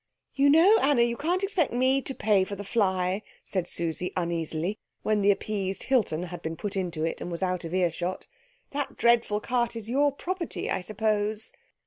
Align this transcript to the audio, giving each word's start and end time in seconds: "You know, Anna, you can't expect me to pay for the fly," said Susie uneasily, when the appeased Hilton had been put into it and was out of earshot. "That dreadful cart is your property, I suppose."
"You 0.33 0.49
know, 0.49 0.79
Anna, 0.79 1.03
you 1.03 1.15
can't 1.15 1.43
expect 1.43 1.71
me 1.71 2.01
to 2.01 2.15
pay 2.15 2.43
for 2.43 2.55
the 2.55 2.63
fly," 2.63 3.21
said 3.45 3.67
Susie 3.67 4.11
uneasily, 4.17 4.79
when 5.03 5.21
the 5.21 5.29
appeased 5.29 5.83
Hilton 5.83 6.23
had 6.23 6.41
been 6.41 6.55
put 6.55 6.75
into 6.75 7.05
it 7.05 7.21
and 7.21 7.29
was 7.29 7.43
out 7.43 7.65
of 7.65 7.71
earshot. 7.75 8.25
"That 8.71 8.97
dreadful 8.97 9.41
cart 9.41 9.75
is 9.75 9.91
your 9.91 10.11
property, 10.11 10.71
I 10.71 10.81
suppose." 10.81 11.51